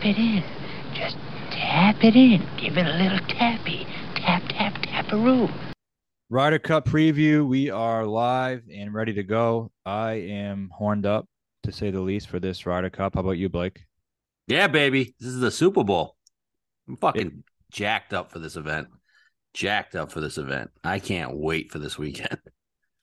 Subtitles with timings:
[0.00, 0.42] tap it in.
[0.94, 1.16] Just
[1.50, 2.42] tap it in.
[2.56, 3.86] Give it a little tappy.
[4.14, 5.50] Tap, tap, tap a taparoo.
[6.30, 7.46] Ryder Cup preview.
[7.46, 9.70] We are live and ready to go.
[9.84, 11.26] I am horned up,
[11.64, 13.14] to say the least, for this Ryder Cup.
[13.14, 13.84] How about you, Blake?
[14.46, 15.14] Yeah, baby.
[15.20, 16.16] This is the Super Bowl.
[16.88, 18.88] I'm fucking jacked up for this event.
[19.52, 20.70] Jacked up for this event.
[20.82, 22.38] I can't wait for this weekend.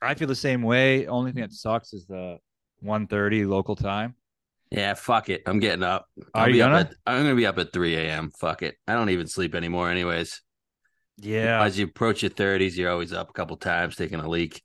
[0.02, 1.06] I feel the same way.
[1.06, 2.38] Only thing that sucks is the
[2.84, 4.16] 1.30 local time.
[4.72, 5.44] Yeah, fuck it.
[5.46, 6.08] I'm getting up.
[6.34, 6.76] Are I'll you be gonna?
[6.76, 8.32] up at, I'm gonna be up at 3 a.m.
[8.38, 8.76] Fuck it.
[8.88, 10.42] I don't even sleep anymore, anyways.
[11.18, 11.64] Yeah.
[11.64, 14.62] As you approach your 30s, you're always up a couple times taking a leak.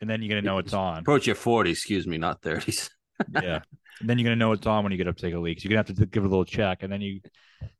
[0.00, 0.98] And then you're going to know it's on.
[0.98, 2.90] Approach your 40s, excuse me, not 30s.
[3.42, 3.60] yeah.
[4.00, 5.38] And then you're going to know it's on when you get up to take a
[5.38, 5.60] leak.
[5.60, 6.82] So you're going to have to give it a little check.
[6.82, 7.20] And then you,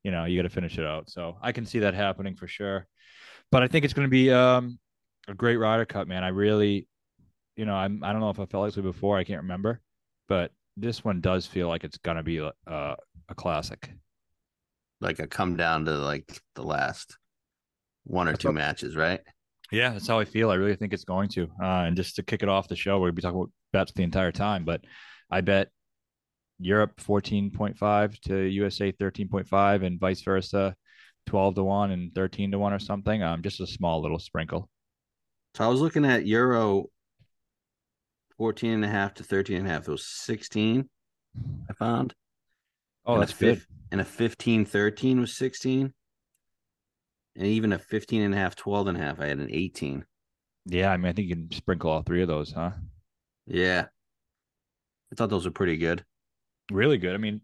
[0.04, 1.10] you know, you got to finish it out.
[1.10, 2.86] So I can see that happening for sure.
[3.50, 4.78] But I think it's going to be um,
[5.26, 6.22] a great Ryder Cup, man.
[6.22, 6.86] I really,
[7.56, 9.18] you know, I'm, I don't know if I felt like this before.
[9.18, 9.80] I can't remember.
[10.28, 13.92] But this one does feel like it's going to be uh, a classic.
[15.00, 17.16] Like a come down to like the last
[18.04, 19.20] one or That's two what- matches, right?
[19.70, 20.50] Yeah, that's how I feel.
[20.50, 21.44] I really think it's going to.
[21.62, 24.02] Uh, and just to kick it off the show, we'll be talking about bets the
[24.02, 24.64] entire time.
[24.66, 24.82] But
[25.30, 25.68] I bet
[26.58, 30.76] Europe 14.5 to USA 13.5 and vice versa,
[31.26, 33.22] 12 to 1 and 13 to 1 or something.
[33.22, 34.68] Um, just a small little sprinkle.
[35.54, 36.90] So I was looking at Euro
[38.42, 39.86] 14 and a half to 13 and a half.
[39.86, 40.88] It was 16,
[41.70, 42.12] I found.
[43.06, 43.58] Oh, And that's good.
[43.58, 45.92] fif- And a 15 13 was 16.
[47.36, 50.04] And even a 15 and a half, 12 and a half, I had an 18.
[50.66, 52.72] Yeah, I mean, I think you can sprinkle all three of those, huh?
[53.46, 53.86] Yeah.
[55.12, 56.04] I thought those were pretty good.
[56.72, 57.14] Really good.
[57.14, 57.42] I mean,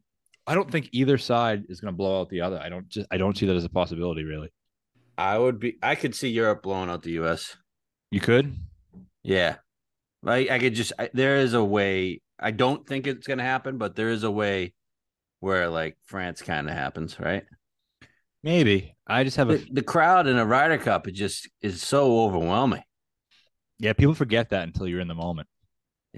[0.48, 2.58] I don't think either side is going to blow out the other.
[2.60, 4.50] I don't just I don't see that as a possibility, really.
[5.16, 7.56] I would be, I could see Europe blowing out the US.
[8.10, 8.56] You could?
[9.22, 9.58] Yeah.
[10.26, 12.20] I, I could just, I, there is a way.
[12.38, 14.74] I don't think it's going to happen, but there is a way
[15.40, 17.44] where like France kind of happens, right?
[18.42, 18.94] Maybe.
[19.06, 22.20] I just have a The, the crowd in a Ryder Cup, it just is so
[22.22, 22.82] overwhelming.
[23.78, 23.92] yeah.
[23.92, 25.48] People forget that until you're in the moment.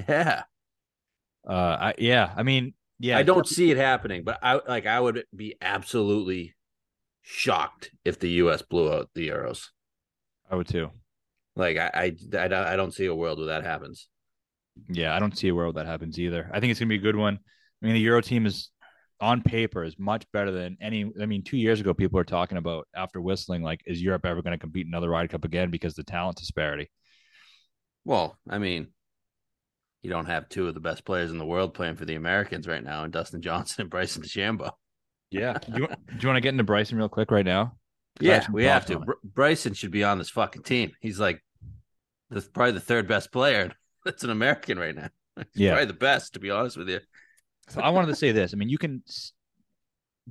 [0.08, 0.42] Yeah.
[1.46, 2.32] Uh, I yeah.
[2.36, 3.16] I mean, yeah.
[3.18, 6.54] I don't see it happening, but I like I would be absolutely
[7.22, 9.68] shocked if the US blew out the Euros.
[10.50, 10.90] I would too.
[11.60, 12.04] Like I I,
[12.38, 14.08] I, don't- I don't see a world where that happens.
[14.88, 16.48] Yeah, I don't see a world that happens either.
[16.52, 17.38] I think it's gonna be a good one.
[17.82, 18.70] I mean, the Euro team is
[19.20, 21.10] on paper is much better than any.
[21.20, 24.42] I mean, two years ago, people were talking about after whistling, like, is Europe ever
[24.42, 26.90] going to compete in another Ryder Cup again because of the talent disparity?
[28.04, 28.88] Well, I mean,
[30.02, 32.66] you don't have two of the best players in the world playing for the Americans
[32.66, 34.72] right now, and Dustin Johnson and Bryson DeChambeau.
[35.30, 35.58] Yeah.
[35.58, 37.76] do you, do you want to get into Bryson real quick right now?
[38.20, 38.98] Yeah, we have to.
[39.00, 40.92] Br- Bryson should be on this fucking team.
[41.00, 41.42] He's like
[42.52, 43.72] probably the third best player
[44.04, 45.08] that's an American right now.
[45.36, 45.70] He's Yeah.
[45.72, 47.00] probably the best, to be honest with you.
[47.68, 48.52] So I wanted to say this.
[48.52, 49.02] I mean, you can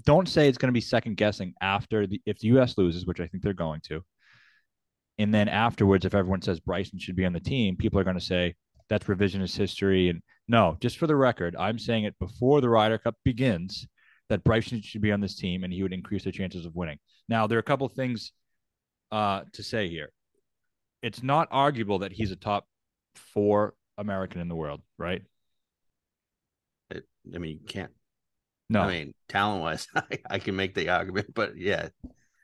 [0.06, 2.78] don't say it's going to be second guessing after the if the U.S.
[2.78, 4.04] loses, which I think they're going to,
[5.18, 8.18] and then afterwards, if everyone says Bryson should be on the team, people are going
[8.20, 8.56] to say
[8.90, 10.10] that's revisionist history.
[10.10, 13.88] And no, just for the record, I'm saying it before the Ryder Cup begins
[14.30, 17.00] that Bryson should be on this team and he would increase their chances of winning.
[17.28, 18.32] Now, there are a couple of things
[19.12, 20.10] uh, to say here.
[21.02, 22.68] It's not arguable that he's a top
[23.16, 25.24] four American in the world, right?
[26.90, 27.92] It, I mean, you can't.
[28.70, 31.90] No, I mean, talent wise, I, I can make the argument, but yeah,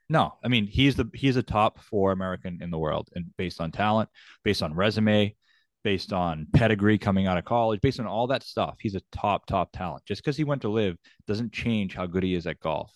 [0.09, 3.59] No, I mean he's the he's a top four American in the world, and based
[3.59, 4.09] on talent,
[4.43, 5.35] based on resume,
[5.83, 9.45] based on pedigree coming out of college, based on all that stuff, he's a top
[9.47, 10.03] top talent.
[10.05, 12.91] Just because he went to LIV doesn't change how good he is at golf.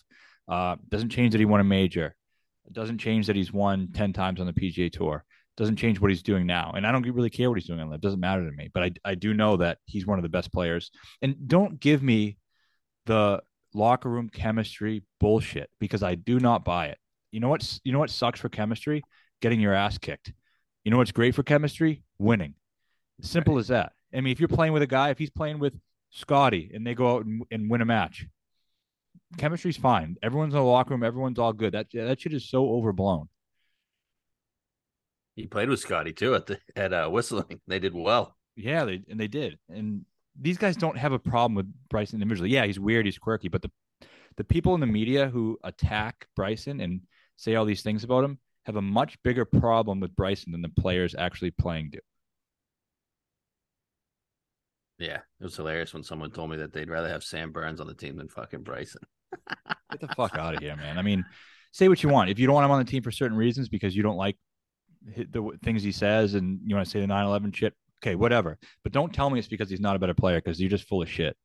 [0.48, 2.14] Uh, doesn't change that he won a major.
[2.66, 5.24] It doesn't change that he's won ten times on the PGA Tour.
[5.60, 7.90] Doesn't change what he's doing now, and I don't really care what he's doing on
[7.90, 7.96] LIV.
[7.96, 8.70] It doesn't matter to me.
[8.72, 10.90] But I I do know that he's one of the best players.
[11.20, 12.38] And don't give me
[13.04, 13.42] the
[13.74, 16.96] locker room chemistry bullshit because I do not buy it.
[17.30, 17.78] You know what?
[17.84, 19.02] You know what sucks for chemistry?
[19.42, 20.32] Getting your ass kicked.
[20.82, 22.04] You know what's great for chemistry?
[22.18, 22.54] Winning.
[23.20, 23.92] Simple as that.
[24.14, 25.74] I mean, if you're playing with a guy, if he's playing with
[26.08, 28.26] Scotty and they go out and, and win a match,
[29.36, 30.16] chemistry's fine.
[30.22, 31.04] Everyone's in the locker room.
[31.04, 31.74] Everyone's all good.
[31.74, 33.28] That that shit is so overblown.
[35.36, 37.60] He played with Scotty too at the at uh, whistling.
[37.66, 38.36] They did well.
[38.56, 39.58] Yeah, they and they did.
[39.68, 40.04] And
[40.38, 42.50] these guys don't have a problem with Bryson individually.
[42.50, 43.70] Yeah, he's weird, he's quirky, but the
[44.36, 47.02] the people in the media who attack Bryson and
[47.36, 50.68] say all these things about him have a much bigger problem with Bryson than the
[50.68, 51.98] players actually playing do.
[54.98, 57.86] Yeah, it was hilarious when someone told me that they'd rather have Sam Burns on
[57.86, 59.00] the team than fucking Bryson.
[59.90, 60.98] Get the fuck out of here, man.
[60.98, 61.24] I mean,
[61.72, 62.28] say what you want.
[62.28, 64.36] If you don't want him on the team for certain reasons because you don't like
[65.02, 68.58] the things he says and you want to say the 9/11 shit, okay, whatever.
[68.82, 71.02] But don't tell me it's because he's not a better player because you're just full
[71.02, 71.36] of shit.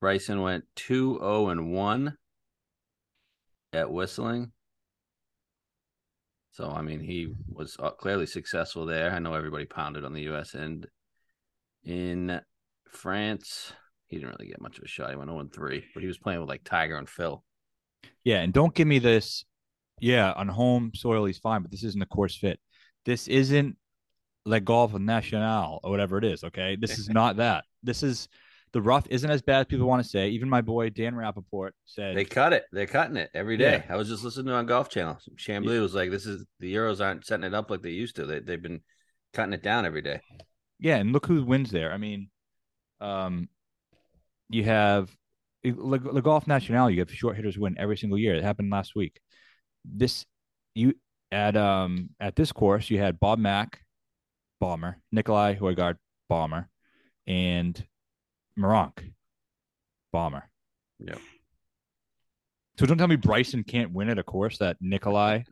[0.00, 2.16] Bryson went 2 0 and 1
[3.72, 4.52] at Whistling.
[6.52, 9.10] So, I mean, he was uh, clearly successful there.
[9.10, 10.54] I know everybody pounded on the U.S.
[10.54, 10.86] end.
[11.84, 12.40] In
[12.90, 13.72] France,
[14.06, 15.10] he didn't really get much of a shot.
[15.10, 17.44] He went 0 and 3, but he was playing with like Tiger and Phil.
[18.24, 19.44] Yeah, and don't give me this.
[20.00, 22.60] Yeah, on home soil he's fine, but this isn't a course fit.
[23.04, 23.76] This isn't
[24.44, 26.44] like Golf of National or whatever it is.
[26.44, 27.64] Okay, this is not that.
[27.82, 28.28] This is
[28.72, 30.28] the rough isn't as bad as people want to say.
[30.30, 32.64] Even my boy Dan Rapaport said They cut it.
[32.72, 33.82] They're cutting it every day.
[33.88, 35.18] I was just listening to on Golf Channel.
[35.36, 38.26] Chamblee was like, "This is the Euros aren't setting it up like they used to.
[38.26, 38.82] They, they've been
[39.32, 40.20] cutting it down every day."
[40.78, 41.90] Yeah, and look who wins there.
[41.92, 42.28] I mean,
[43.00, 43.48] um,
[44.50, 45.10] you have
[45.64, 46.90] Le, Le Golf National.
[46.90, 48.34] You have short hitters win every single year.
[48.34, 49.20] It happened last week.
[49.88, 50.24] This
[50.74, 50.94] you
[51.32, 53.80] at um at this course you had Bob Mack,
[54.60, 55.96] bomber, Nicolai Højgaard,
[56.28, 56.68] bomber,
[57.26, 57.84] and
[58.58, 59.12] Meronk,
[60.12, 60.48] bomber.
[60.98, 61.18] Yep.
[62.78, 65.44] So don't tell me Bryson can't win at a course that Nicolai,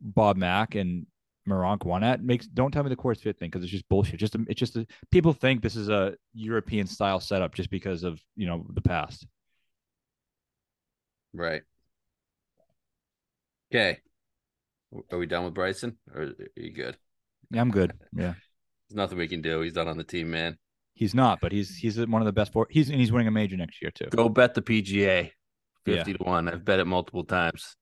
[0.00, 1.06] Bob Mack, and
[1.46, 2.22] Meronk won at.
[2.22, 4.18] Makes don't tell me the course fit thing because it's just bullshit.
[4.18, 8.20] Just it's just a, people think this is a European style setup just because of
[8.36, 9.26] you know the past.
[11.32, 11.62] Right.
[13.76, 13.98] Okay.
[15.12, 16.96] Are we done with Bryson, or are you good?
[17.50, 17.92] Yeah, I'm good.
[18.16, 18.34] Yeah,
[18.88, 19.60] There's nothing we can do.
[19.60, 20.56] He's not on the team, man.
[20.94, 22.66] he's not, but he's he's one of the best four.
[22.70, 24.06] He's and he's winning a major next year too.
[24.06, 25.96] Go bet the PGA, Yeah.
[25.96, 26.48] fifty to one.
[26.48, 27.76] I've bet it multiple times.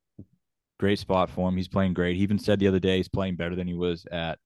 [0.80, 1.56] Great spot for him.
[1.56, 2.16] He's playing great.
[2.16, 4.38] He even said the other day he's playing better than he was at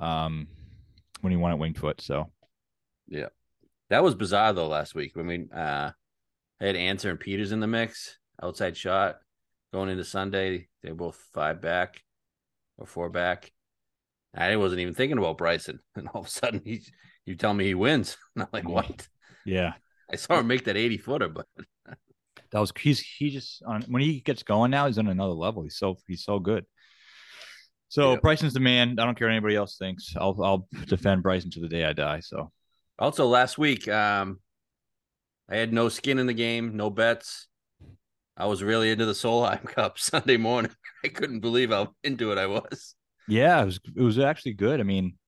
[0.00, 0.46] um
[1.22, 2.00] when he won at Winged Foot.
[2.02, 2.30] So
[3.08, 3.28] yeah,
[3.88, 5.12] That was bizarre though last week.
[5.16, 5.92] I mean, uh,
[6.60, 8.18] I had Ancer and Pieters in the mix.
[8.42, 9.16] Outside shot
[9.74, 10.68] going into Sunday.
[10.82, 12.00] They were both five back
[12.78, 13.50] or four back.
[14.32, 16.82] I wasn't even thinking about Bryson, and all of a sudden he,
[17.26, 18.16] you tell me he wins.
[18.34, 19.08] And I'm like, what?
[19.44, 19.74] yeah,
[20.10, 21.46] I saw him make that 80 footer, but
[22.52, 25.64] that was he's he just on when he gets going now he's on another level.
[25.64, 26.64] He's so he's so good.
[27.88, 28.20] So Yeah.
[28.22, 28.98] Bryson's the man.
[28.98, 30.14] I don't care what anybody else thinks.
[30.16, 32.20] I'll I'll defend Bryson to the day I die.
[32.20, 32.52] So
[32.98, 34.40] Also, last week, um,
[35.48, 37.48] I had no skin in the game, no bets.
[38.36, 40.72] I was really into the Solheim Cup Sunday morning.
[41.04, 42.94] I couldn't believe how into it I was.
[43.26, 44.80] yeah, it was it was actually good.
[44.80, 45.18] I mean,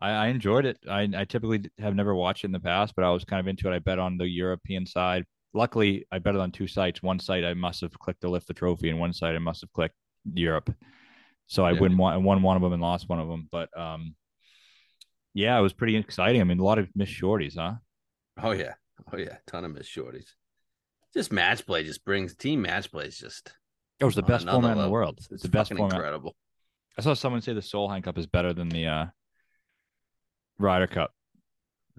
[0.00, 0.78] I, I enjoyed it.
[0.88, 3.48] I I typically have never watched it in the past, but I was kind of
[3.48, 3.74] into it.
[3.74, 5.24] I bet on the European side.
[5.54, 7.02] Luckily, I bet it on two sites.
[7.02, 9.62] One site I must have clicked to lift the trophy, and one site I must
[9.62, 9.96] have clicked
[10.34, 10.74] Europe.
[11.48, 11.80] So I Yeah.
[11.80, 13.48] win one, won one of them and lost one of them.
[13.52, 14.14] But um,
[15.34, 16.40] yeah, it was pretty exciting.
[16.40, 17.74] I mean, a lot of missed shorties, huh?
[18.42, 18.74] Oh yeah,
[19.12, 20.34] oh yeah, ton of missed shorties.
[21.14, 23.52] Just match play just brings team match play is just
[24.00, 25.18] It was the best format in the world.
[25.30, 25.94] It's, the best format.
[25.96, 26.34] incredible.
[26.98, 29.06] I saw someone say the Soul Solheim Cup is better than the uh,
[30.58, 31.12] Ryder Cup.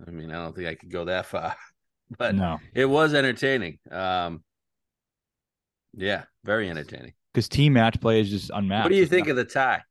[0.05, 1.55] I mean, I don't think I could go that far,
[2.17, 3.77] but no, it was entertaining.
[3.91, 4.43] Um,
[5.95, 7.13] yeah, very entertaining.
[7.31, 8.85] because team match play is just unmatched.
[8.85, 9.83] What do you think of the tie?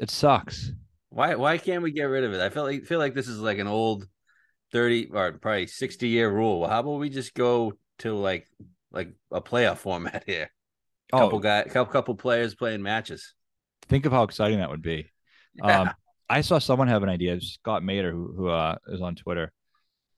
[0.00, 0.70] It sucks.
[1.10, 2.40] Why why can't we get rid of it?
[2.40, 4.06] I feel like feel like this is like an old
[4.70, 6.60] thirty or probably sixty year rule.
[6.60, 8.48] Well, how about we just go to like
[8.92, 10.50] like a playoff format here?
[11.10, 13.34] A couple Oh, guy, couple couple players playing matches.
[13.88, 15.10] think of how exciting that would be.
[15.54, 15.80] Yeah.
[15.82, 15.94] Um,
[16.28, 17.40] I saw someone have an idea.
[17.40, 19.52] Scott Mater, who who uh, is on Twitter,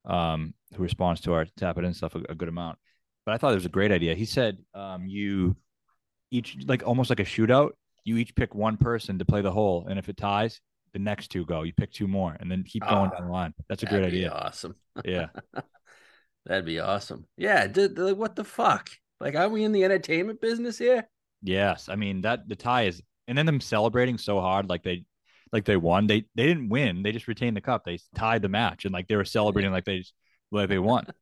[0.07, 2.79] um, who responds to our tap it in stuff a, a good amount.
[3.27, 4.15] But I thought it was a great idea.
[4.15, 5.57] He said, um, you
[6.31, 7.71] each like almost like a shootout.
[8.05, 10.61] You each pick one person to play the hole, and if it ties,
[10.95, 11.63] the next two go.
[11.63, 13.55] You pick two more, and then keep going Ah, down the line.
[13.69, 14.33] That's a great idea.
[14.33, 14.75] Awesome.
[15.05, 15.29] Yeah,
[16.47, 17.27] That'd be awesome.
[17.37, 17.67] Yeah.
[17.67, 18.91] Dude, like, what the fuck?
[19.21, 21.09] Like, are we in the entertainment business here?
[21.43, 21.89] yes.
[21.89, 25.05] I mean that the tie is, and then them celebrating so hard, like they,
[25.53, 26.07] like they won.
[26.07, 27.03] They they didn't win.
[27.03, 27.85] They just retained the cup.
[27.85, 30.05] They tied the match, and like they were celebrating like they
[30.51, 31.07] like they won.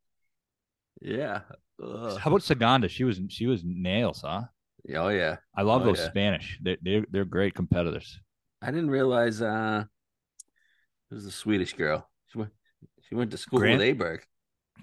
[1.00, 1.42] Yeah.
[1.82, 2.18] Ugh.
[2.18, 2.90] How about Ciganda?
[2.90, 4.42] She was she was nails, huh?
[4.96, 5.37] Oh yeah.
[5.56, 6.08] I love Oh, those yeah.
[6.08, 6.58] Spanish.
[6.60, 8.18] They they they're great competitors.
[8.60, 9.84] I didn't realize uh
[11.10, 12.08] it was a Swedish girl.
[12.32, 12.50] She went
[13.08, 13.78] she went to school Grant?
[13.78, 14.20] with Aberg.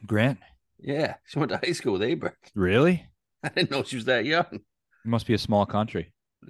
[0.06, 0.40] Grant,
[0.80, 2.34] Yeah, she went to high school with Aberg.
[2.54, 3.06] really?
[3.44, 4.46] I didn't know she was that young.
[4.52, 4.62] It
[5.06, 6.14] must be a small country.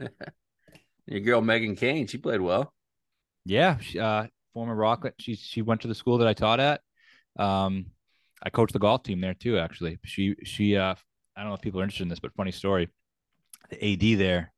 [1.07, 2.73] Your girl Megan Khang, she played well.
[3.45, 5.15] Yeah, she, uh, former Rockland.
[5.19, 6.81] She she went to the school that I taught at.
[7.37, 7.87] Um,
[8.41, 9.59] I coached the golf team there too.
[9.59, 10.95] Actually, she she uh,
[11.35, 12.89] I don't know if people are interested in this, but funny story.
[13.69, 14.51] The AD there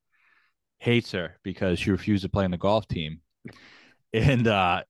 [0.80, 3.20] hates her because she refused to play in the golf team,
[4.14, 4.84] and uh,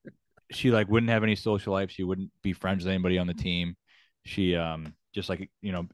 [0.52, 1.90] she like wouldn't have any social life.
[1.90, 3.76] She wouldn't be friends with anybody on the team.
[4.28, 5.88] She um just like you know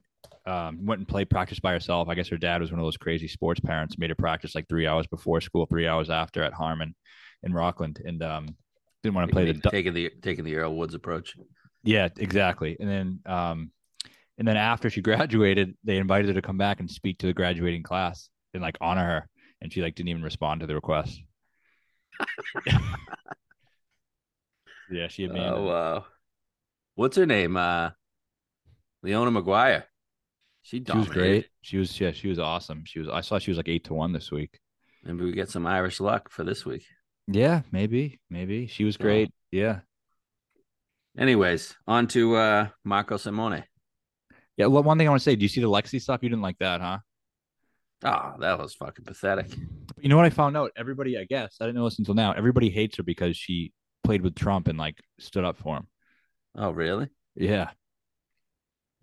[0.46, 2.08] um, went and played practice by herself.
[2.08, 3.96] I guess her dad was one of those crazy sports parents.
[3.98, 6.94] Made her practice like three hours before school, three hours after at Harmon
[7.42, 8.46] in Rockland, and um,
[9.02, 9.70] didn't want to play the.
[9.70, 11.34] taking, the taking the Earl Woods approach.
[11.82, 12.76] Yeah, exactly.
[12.80, 13.70] And then um,
[14.38, 17.34] And then after she graduated, they invited her to come back and speak to the
[17.34, 19.28] graduating class and like honor her.
[19.60, 21.20] And she like didn't even respond to the request.
[24.90, 25.56] yeah, she abandoned.
[25.56, 26.04] Oh wow.
[26.96, 27.56] What's her name?
[27.56, 27.90] Uh
[29.04, 29.84] Leona Maguire.
[30.62, 31.46] She She was great.
[31.60, 32.84] She was yeah, she was awesome.
[32.86, 34.58] She was I saw she was like eight to one this week.
[35.04, 36.86] Maybe we get some Irish luck for this week.
[37.28, 38.66] Yeah, maybe, maybe.
[38.66, 39.30] She was great.
[39.52, 39.80] Yeah.
[41.18, 43.64] Anyways, on to uh Marco Simone.
[44.56, 44.66] Yeah.
[44.66, 46.22] Well, one thing I want to say, do you see the Lexi stuff?
[46.22, 46.98] You didn't like that, huh?
[48.04, 49.54] Oh, that was fucking pathetic.
[49.98, 50.72] You know what I found out?
[50.76, 52.32] Everybody, I guess, I didn't know this until now.
[52.32, 55.88] Everybody hates her because she played with Trump and like stood up for him.
[56.56, 57.08] Oh, really?
[57.34, 57.70] Yeah.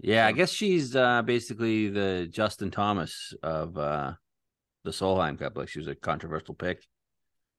[0.03, 4.13] Yeah, I guess she's uh basically the Justin Thomas of uh
[4.83, 5.55] the Solheim Cup.
[5.57, 6.81] Like she was a controversial pick.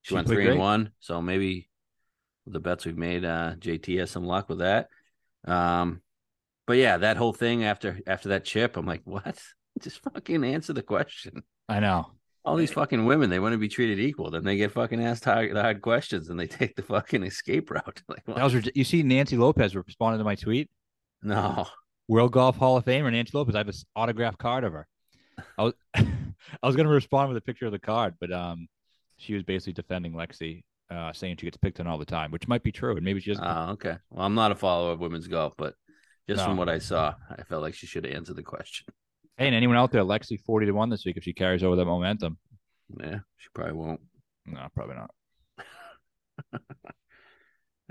[0.03, 0.51] She, She went three great.
[0.51, 0.91] and one.
[1.01, 1.69] So maybe
[2.47, 4.89] the bets we've made, uh JT has some luck with that.
[5.47, 6.03] Um
[6.67, 9.41] but yeah, that whole thing after after that chip, I'm like, what?
[9.81, 11.43] Just fucking answer the question.
[11.69, 12.13] I know.
[12.45, 14.31] All these fucking women, they want to be treated equal.
[14.33, 18.03] Then they get fucking asked hard, hard questions and they take the fucking escape route.
[18.09, 20.69] Like, That was you see Nancy Lopez responded to my tweet.
[21.23, 21.67] no.
[22.09, 23.55] World Golf Hall of Famer Nancy Lopez.
[23.55, 24.87] I have this autographed card of her.
[25.59, 28.69] I was I was gonna respond with a picture of the card, but um
[29.17, 32.49] she was basically defending Lexi, uh, saying she gets picked on all the time, which
[32.49, 33.45] might be true, and maybe she doesn't.
[33.45, 33.97] Oh, okay.
[34.11, 35.75] Well, I'm not a follower of women's golf, but
[36.29, 38.87] just from what I saw, I felt like she should have answered the question.
[39.37, 41.77] hey, and anyone out there, Lexi forty to one this week if she carries over
[41.77, 42.37] that momentum.
[43.01, 44.01] Yeah, she probably won't.
[44.47, 45.11] No, probably not.
[46.53, 46.61] All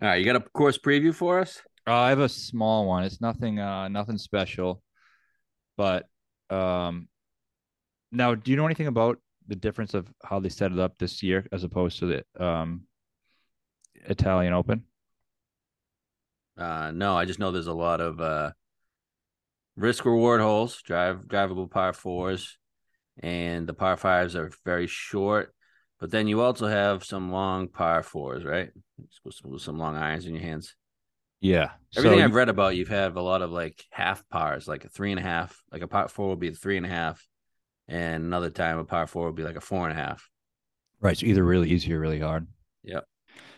[0.01, 1.62] right, you got a course preview for us?
[1.91, 3.03] Uh, I have a small one.
[3.03, 4.81] It's nothing, uh, nothing special,
[5.75, 6.05] but
[6.50, 7.10] um,
[8.13, 11.21] now, do you know anything about the difference of how they set it up this
[11.21, 12.83] year as opposed to the um
[14.05, 14.86] Italian Open?
[16.57, 18.51] Uh, no, I just know there's a lot of uh,
[19.75, 22.57] risk reward holes, drive drivable par fours,
[23.21, 25.53] and the par fives are very short.
[26.00, 28.69] But then you also have some long par fours, right?
[29.57, 30.74] Some long irons in your hands.
[31.41, 31.71] Yeah.
[31.98, 34.89] Everything so I've read about, you've had a lot of like half pars, like a
[34.89, 37.27] three and a half, like a par four would be a three and a half,
[37.88, 40.29] and another time a par four would be like a four and a half.
[41.01, 41.17] Right.
[41.17, 42.48] So either really easy or really hard.
[42.83, 43.05] Yep.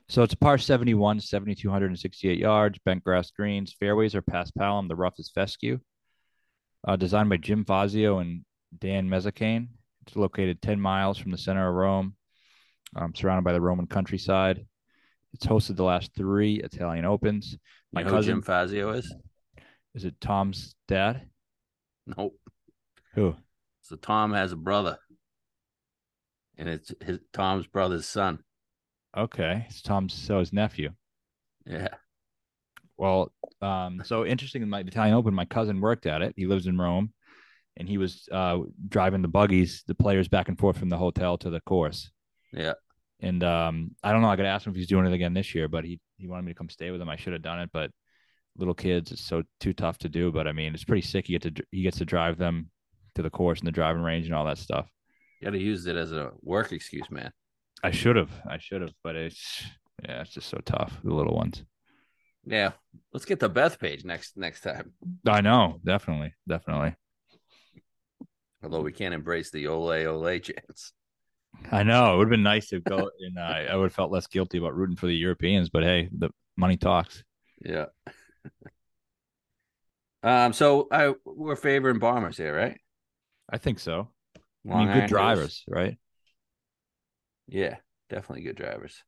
[0.10, 3.76] So it's a par 71, 7,268 yards, bent grass greens.
[3.80, 4.88] Fairways are paspalum.
[4.88, 5.80] The rough is fescue.
[6.86, 8.44] Uh, designed by Jim Fazio and
[8.78, 9.68] Dan Mezzacane.
[10.06, 12.16] It's located 10 miles from the center of Rome,
[12.96, 14.66] um, surrounded by the Roman countryside.
[15.34, 17.58] It's hosted the last three Italian Opens.
[17.92, 19.14] My You know who cousin, Jim Fazio is?
[19.96, 21.28] is it Tom's dad?
[22.06, 22.38] Nope.
[23.16, 23.36] Who?
[23.82, 24.98] So Tom has a brother,
[26.58, 28.40] and it's his Tom's brother's son.
[29.16, 29.66] Okay.
[29.70, 30.90] It's Tom's, so his nephew.
[31.66, 31.90] Yeah.
[32.98, 36.34] Well, um, so interesting in my Italian Open, my cousin worked at it.
[36.38, 37.12] He lives in Rome,
[37.78, 41.38] and he was uh, driving the buggies, the players back and forth from the hotel
[41.40, 42.12] to the course.
[42.52, 42.74] Yeah.
[43.24, 44.28] And um, I don't know.
[44.28, 46.28] I got to ask him if he's doing it again this year, but he he
[46.28, 47.10] wanted me to come stay with him.
[47.10, 47.90] I should have done it, but
[48.58, 50.30] little kids, it's so too tough to do.
[50.32, 51.28] But I mean, it's pretty sick.
[51.28, 52.70] He get to he gets to drive them
[53.16, 54.90] to the course and the driving range and all that stuff.
[55.40, 57.32] You gotta use it as a work excuse, man.
[57.82, 59.64] I should have, I should have, but it's
[60.04, 61.00] yeah, it's just so tough.
[61.02, 61.64] The little ones.
[62.46, 62.72] Yeah.
[63.14, 64.94] Let's get the Bethpage next next time.
[65.26, 66.96] I know, definitely, definitely.
[68.62, 70.94] Although we can't embrace the ole ole chance.
[71.72, 74.12] I know it would have been nice to go, and uh, I would have felt
[74.12, 75.70] less guilty about rooting for the Europeans.
[75.70, 77.24] But hey, the money talks.
[77.64, 77.86] Yeah.
[80.24, 80.54] um.
[80.54, 82.80] So I we're favoring bombers here, right?
[83.52, 84.10] I think so.
[84.70, 85.98] I mean, good drivers, right?
[87.48, 87.76] Yeah,
[88.10, 89.04] definitely good drivers.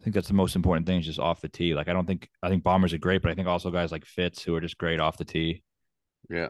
[0.00, 1.74] I think that's the most important thing is just off the tee.
[1.74, 4.04] Like I don't think I think bombers are great, but I think also guys like
[4.04, 5.62] Fitz who are just great off the tee.
[6.30, 6.48] Yeah.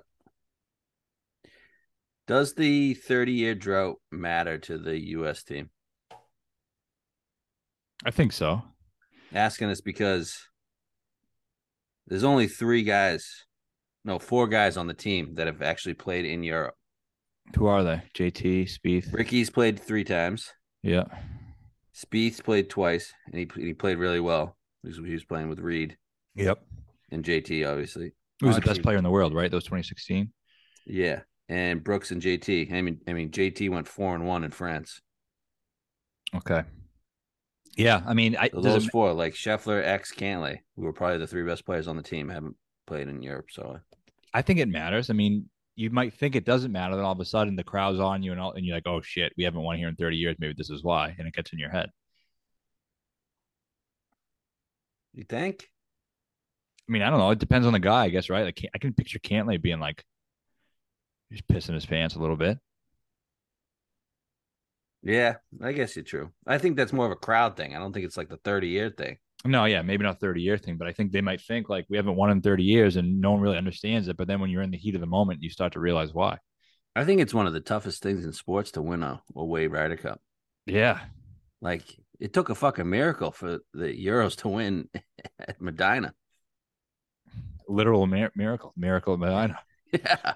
[2.26, 5.42] Does the 30 year drought matter to the U.S.
[5.42, 5.70] team?
[8.04, 8.62] I think so.
[9.34, 10.38] Asking this because
[12.06, 13.44] there's only three guys,
[14.04, 16.74] no, four guys on the team that have actually played in Europe.
[17.56, 18.02] Who are they?
[18.14, 19.12] JT, Spieth.
[19.12, 20.50] Rickie's played three times.
[20.82, 21.04] Yeah.
[21.94, 24.56] Spieth played twice, and he he played really well.
[24.82, 25.96] He was, he was playing with Reed
[26.34, 26.58] Yep.
[27.10, 28.12] and JT, obviously.
[28.40, 29.50] Who was the best player in the world, right?
[29.50, 30.32] Those 2016.
[30.86, 32.72] Yeah, and Brooks and JT.
[32.72, 35.00] I mean, I mean, JT went four and one in France.
[36.34, 36.62] Okay.
[37.76, 41.18] Yeah, I mean, I So those it- four, like Scheffler, X, Cantlay, who were probably
[41.18, 43.46] the three best players on the team, haven't played in Europe.
[43.50, 43.80] So
[44.32, 45.10] I think it matters.
[45.10, 47.98] I mean, you might think it doesn't matter, then all of a sudden the crowd's
[47.98, 50.16] on you, and all, and you're like, oh shit, we haven't won here in 30
[50.16, 50.36] years.
[50.38, 51.90] Maybe this is why, and it gets in your head.
[55.12, 55.68] you think?
[56.88, 57.30] I mean, I don't know.
[57.30, 58.44] It depends on the guy, I guess, right?
[58.44, 60.04] Like, I can picture Cantlay being like,
[61.34, 62.58] just pissing his pants a little bit.
[65.02, 66.30] Yeah, I guess you're true.
[66.46, 67.76] I think that's more of a crowd thing.
[67.76, 69.18] I don't think it's like the 30 year thing.
[69.44, 71.98] No, yeah, maybe not 30 year thing, but I think they might think like we
[71.98, 74.16] haven't won in 30 years and no one really understands it.
[74.16, 76.38] But then when you're in the heat of the moment, you start to realize why.
[76.96, 79.98] I think it's one of the toughest things in sports to win a, a Ryder
[79.98, 80.22] Cup.
[80.64, 81.00] Yeah.
[81.60, 81.84] Like
[82.18, 84.88] it took a fucking miracle for the Euros to win
[85.38, 86.14] at Medinah.
[87.68, 89.58] Literal mir- miracle, miracle at Medinah.
[89.92, 90.34] Yeah.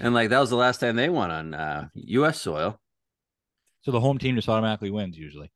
[0.00, 2.40] And like that was the last time they won on uh, U.S.
[2.40, 2.78] soil.
[3.82, 5.50] So the home team just automatically wins usually.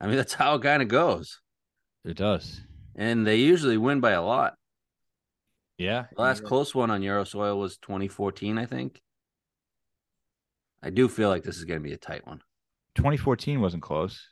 [0.00, 1.40] I mean, that's how it kind of goes.
[2.04, 2.60] It does.
[2.96, 4.54] And they usually win by a lot.
[5.78, 6.06] Yeah.
[6.14, 9.00] The last close one on Euro soil was 2014, I think.
[10.82, 12.40] I do feel like this is going to be a tight one.
[12.96, 14.26] 2014 wasn't close.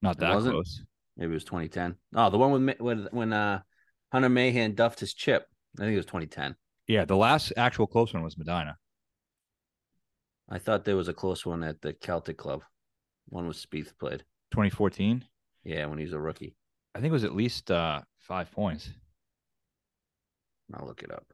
[0.00, 0.82] Not that close.
[1.16, 1.96] Maybe it was 2010.
[2.14, 3.60] Oh, the one with when when uh,
[4.10, 5.46] Hunter Mahan duffed his chip.
[5.78, 6.56] I think it was 2010.
[6.88, 8.76] Yeah, the last actual close one was Medinah.
[10.48, 12.62] I thought there was a close one at the Celtic Club.
[13.28, 14.24] One was Spieth played.
[14.50, 15.24] 2014.
[15.64, 16.56] Yeah, when he was a rookie.
[16.94, 18.90] I think it was at least uh, five points.
[20.74, 21.24] I'll look it up.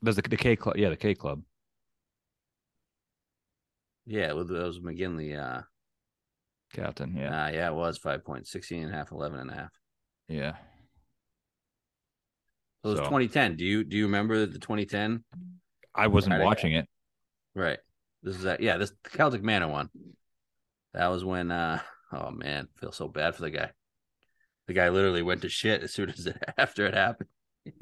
[0.00, 0.76] There's the, the K club.
[0.76, 1.42] Yeah, the K club.
[4.06, 5.38] Yeah, it was, it was McGinley.
[5.38, 5.62] Uh,
[6.72, 7.44] Captain, yeah.
[7.46, 9.70] Uh, yeah, it was five points, 16 and a half, 11 and a half.
[10.28, 10.56] Yeah.
[12.82, 13.56] So it was so, 2010.
[13.56, 15.24] Do you do you remember the 2010?
[15.94, 16.86] I wasn't watching it.
[17.54, 17.78] Right.
[18.22, 18.60] This is that.
[18.60, 19.90] Yeah, this Celtic Manor one.
[20.94, 21.50] That was when.
[21.50, 21.80] uh
[22.12, 23.70] Oh man, feel so bad for the guy.
[24.66, 27.28] The guy literally went to shit as soon as it after it happened.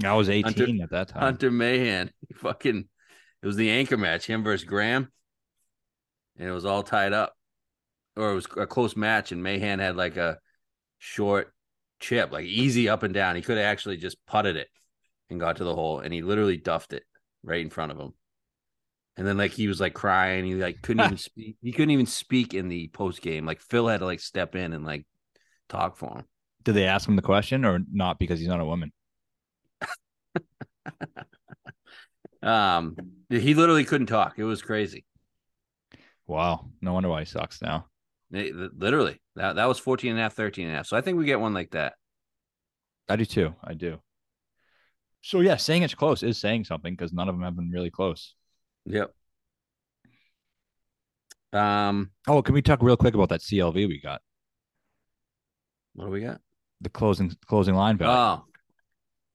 [0.02, 1.22] I was 18 Hunter, at that time.
[1.22, 2.88] Hunter Mahan, he fucking.
[3.42, 5.08] It was the anchor match, him versus Graeme,
[6.36, 7.36] and it was all tied up,
[8.16, 10.38] or it was a close match, and Mahan had like a
[10.98, 11.52] short
[12.00, 13.36] chip, like easy up and down.
[13.36, 14.68] He could have actually just putted it
[15.30, 17.04] and got to the hole, and he literally duffed it
[17.42, 18.12] right in front of him.
[19.16, 21.56] And then like he was like crying, he like couldn't even speak.
[21.62, 23.47] He couldn't even speak in the post game.
[23.47, 25.06] Like Phil had to like step in and like
[25.69, 26.25] talk for him.
[26.65, 28.93] Did they ask him the question or not because he's not a woman?
[32.43, 32.97] um,
[33.30, 34.34] he literally couldn't talk.
[34.36, 35.06] It was crazy.
[36.26, 36.69] Wow.
[36.80, 37.86] No wonder why he sucks now.
[38.32, 39.21] It, literally.
[39.36, 40.86] That that was 14 and a half, 13 and a half.
[40.86, 41.95] So I think we get one like that.
[43.08, 43.54] I do too.
[43.62, 44.00] I do.
[45.26, 47.91] So yeah, saying it's close is saying something because none of them have been really
[47.91, 48.36] close.
[48.84, 49.12] Yep.
[51.52, 52.12] Um.
[52.28, 54.23] Oh, can we talk real quick about that CLV we got?
[55.95, 56.41] What do we got?
[56.80, 58.15] The closing closing line value.
[58.17, 58.45] Oh,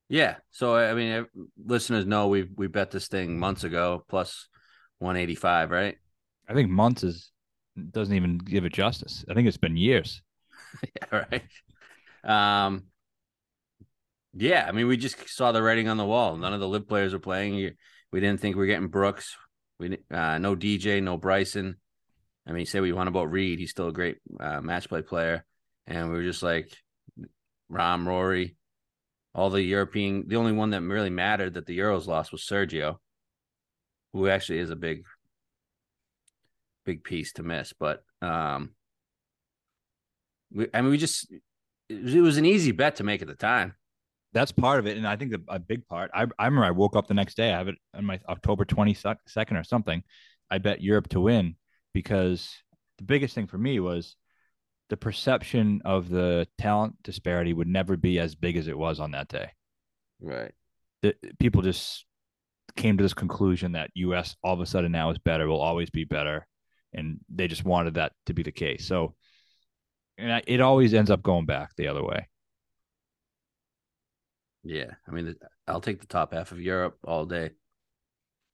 [0.08, 0.38] yeah.
[0.51, 1.25] So I mean,
[1.62, 4.47] listeners know we we bet this thing months ago plus
[4.99, 5.97] one eighty five, right?
[6.47, 7.32] I think months is
[7.91, 9.25] doesn't even give it justice.
[9.30, 10.21] I think it's been years.
[10.95, 11.25] yeah.
[11.30, 12.65] Right.
[12.65, 12.84] Um.
[14.33, 16.37] Yeah, I mean, we just saw the writing on the wall.
[16.37, 17.71] None of the LIV players were playing.
[18.11, 19.35] We didn't think we are getting Brooks.
[19.77, 21.77] We uh, no DJ, no Bryson.
[22.47, 23.59] I mean, say we want about Reed.
[23.59, 25.45] He's still a great uh, match play player,
[25.85, 26.71] and we were just like
[27.71, 28.55] Rahm, Rory,
[29.35, 30.25] all the European.
[30.27, 32.97] The only one that really mattered that the Euros lost was Sergio,
[34.13, 35.03] who actually is a big,
[36.85, 37.73] big piece to miss.
[37.73, 38.71] But um,
[40.53, 41.31] we, I mean, we just
[41.89, 43.75] it was an easy bet to make at the time
[44.33, 44.97] that's part of it.
[44.97, 47.51] And I think a big part, I, I remember I woke up the next day,
[47.51, 50.03] I have it on my October 22nd or something.
[50.49, 51.55] I bet Europe to win
[51.93, 52.49] because
[52.97, 54.15] the biggest thing for me was
[54.89, 59.11] the perception of the talent disparity would never be as big as it was on
[59.11, 59.49] that day.
[60.19, 60.53] Right.
[61.01, 62.05] The, people just
[62.75, 65.89] came to this conclusion that US all of a sudden now is better, will always
[65.89, 66.47] be better.
[66.93, 68.85] And they just wanted that to be the case.
[68.85, 69.15] So,
[70.17, 72.27] and I, it always ends up going back the other way.
[74.63, 75.36] Yeah, I mean,
[75.67, 77.52] I'll take the top half of Europe all day.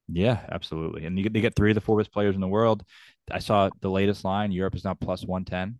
[0.08, 1.06] Yeah, absolutely.
[1.06, 2.84] And you get, they get three of the four best players in the world.
[3.30, 4.52] I saw the latest line.
[4.54, 5.80] Europe is now plus one ten.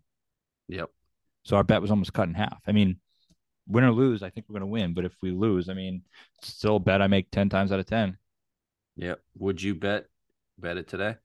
[0.68, 0.90] Yep.
[1.44, 2.60] So our bet was almost cut in half.
[2.66, 3.00] I mean,
[3.66, 4.92] win or lose, I think we're going to win.
[4.92, 6.02] But if we lose, I mean,
[6.42, 8.18] still bet I make ten times out of ten.
[8.96, 9.20] Yep.
[9.38, 10.06] Would you bet
[10.58, 11.16] bet it today?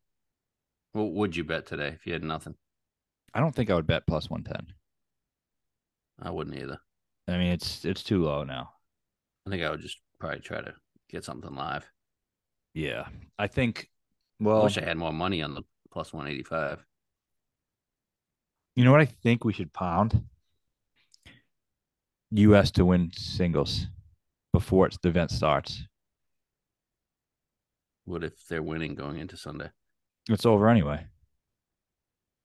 [0.93, 2.55] What would you bet today if you had nothing?
[3.33, 4.67] I don't think I would bet plus one ten.
[6.21, 6.79] I wouldn't either.
[7.27, 8.72] I mean, it's it's too low now.
[9.45, 10.73] I think I would just probably try to
[11.09, 11.89] get something live.
[12.73, 13.89] Yeah, I think.
[14.39, 16.83] Well, I wish I had more money on the plus one eighty five.
[18.75, 20.23] You know what I think we should pound?
[22.31, 22.71] U.S.
[22.71, 23.85] to win singles
[24.51, 25.83] before it's, the event starts.
[28.05, 29.69] What if they're winning going into Sunday?
[30.29, 31.05] It's over anyway.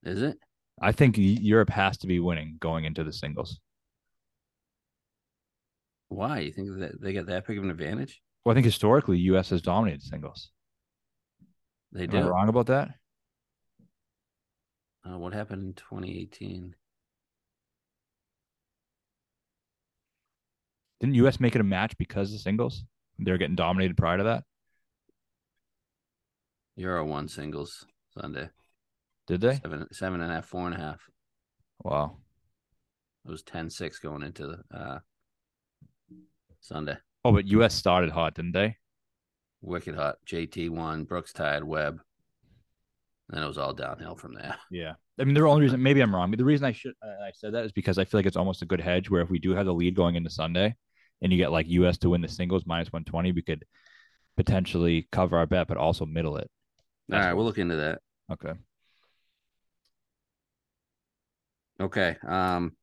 [0.02, 0.38] Is it?
[0.80, 3.58] I think Europe has to be winning going into the singles.
[6.09, 6.40] Why?
[6.40, 8.21] You think that they get that big of an advantage?
[8.44, 9.51] Well, I think historically, U.S.
[9.51, 10.51] has dominated singles.
[11.92, 12.90] They Am I wrong about that?
[15.09, 16.75] Uh, what happened in 2018?
[21.01, 21.40] Didn't U.S.
[21.40, 22.85] make it a match because of singles?
[23.18, 24.44] They were getting dominated prior to that.
[26.77, 27.87] Euro won singles
[28.18, 28.49] Sunday.
[29.27, 29.57] Did they?
[29.57, 31.01] Seven, seven and a half, four and a half.
[31.83, 32.18] Wow.
[33.25, 34.99] It was 10-6 going into the uh,
[36.61, 36.97] Sunday.
[37.25, 37.75] Oh, but U.S.
[37.75, 38.77] started hot, didn't they?
[39.61, 40.16] Wicked hot.
[40.27, 41.05] JT won.
[41.05, 41.64] Brooks tied.
[41.64, 42.01] Webb.
[43.31, 44.57] And it was all downhill from there.
[44.71, 44.94] Yeah.
[45.21, 47.55] I mean, the only reason, maybe I'm wrong, but the reason I should I said
[47.55, 49.53] that is because I feel like it's almost a good hedge where if we do
[49.53, 50.77] have the lead going into Sunday,
[51.21, 51.99] and you get like U.S.
[51.99, 53.64] to win the singles minus 120, we could
[54.37, 56.49] potentially cover our bet, but also middle it.
[57.12, 58.01] All right, we'll look into that.
[58.31, 58.53] Okay.
[61.81, 62.16] Okay.
[62.27, 62.77] Um,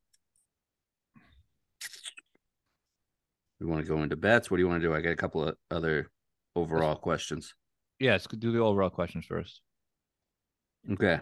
[3.59, 4.49] we want to go into bets.
[4.49, 4.93] What do you want to do?
[4.93, 6.11] I got a couple of other
[6.55, 7.55] overall questions.
[7.99, 9.61] Yeah, do the overall questions first.
[10.91, 11.19] Okay.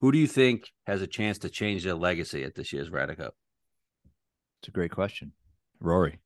[0.00, 3.14] Who do you think has a chance to change their legacy at this year's Ryder
[3.14, 3.34] Cup?
[4.60, 5.32] It's a great question.
[5.80, 6.20] Rory.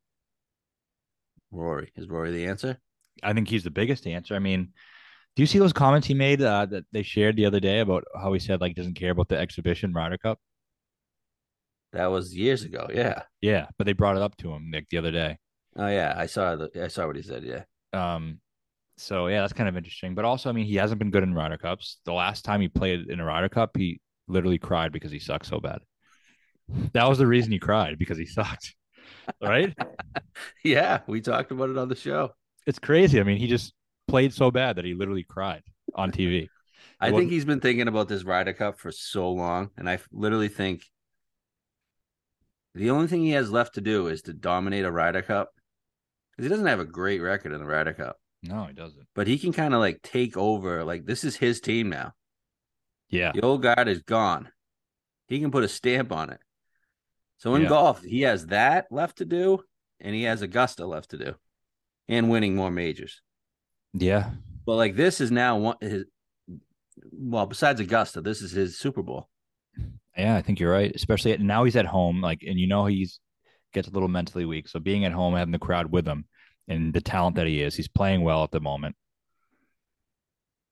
[1.51, 1.93] Rory.
[1.97, 2.79] Is Rory the answer?
[3.23, 4.35] I think he's the biggest answer.
[4.35, 4.73] I mean,
[5.37, 8.05] do you see those comments he made uh, that they shared the other day about
[8.15, 10.39] how he said like doesn't care about the exhibition Ryder Cup?
[11.97, 12.89] That was years ago.
[12.93, 13.23] Yeah.
[13.41, 15.39] Yeah, but they brought it up to him Nick the other day.
[15.77, 17.43] Oh yeah, I saw the I saw what he said.
[17.43, 17.65] Yeah.
[17.93, 18.41] Um,
[18.99, 20.15] so yeah, that's kind of interesting.
[20.15, 21.99] But also, I mean, he hasn't been good in Ryder Cups.
[22.05, 25.47] The last time he played in a Ryder Cup, he literally cried because he sucked
[25.47, 25.79] so bad.
[26.93, 28.75] That was the reason he cried because he sucked.
[29.41, 29.75] Right?
[30.65, 32.33] Yeah, we talked about it on the show.
[32.67, 33.21] it's crazy.
[33.21, 33.73] I mean, he just
[34.09, 35.63] played so bad that he literally cried
[35.95, 36.49] on TV.
[37.01, 40.49] I think he's been thinking about this Ryder Cup for so long, and I literally
[40.49, 40.83] think
[42.77, 45.51] the only thing he has left to do is to dominate a Ryder Cup
[46.31, 49.07] because he doesn't have a great record in the Ryder Cup, No, he doesn't.
[49.15, 50.85] but he can kind of like take over.
[50.85, 52.13] Like this is his team now.
[53.09, 53.33] Yeah.
[53.33, 54.51] The old guard is gone.
[55.29, 56.41] He can put a stamp on it.
[57.39, 57.69] So in Yeah.
[57.69, 59.61] golf, he has that left to do,
[60.01, 61.35] and he has Augusta left to do,
[62.09, 63.21] and winning more majors.
[63.93, 64.31] Yeah.
[64.65, 66.05] But like this is now one his.
[67.13, 69.29] Well, besides Augusta, this is his Super Bowl.
[70.17, 70.93] Yeah, I think you're right.
[70.95, 73.21] Especially at, now he's at home, like, and you know he's
[73.73, 74.69] gets a little mentally weak.
[74.69, 76.25] So being at home, having the crowd with him,
[76.69, 78.97] and the talent that he is, he's playing well at the moment.